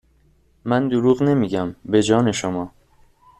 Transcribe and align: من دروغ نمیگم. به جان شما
من 0.65 0.87
دروغ 0.87 1.23
نمیگم. 1.23 1.75
به 1.85 2.03
جان 2.03 2.31
شما 2.31 2.71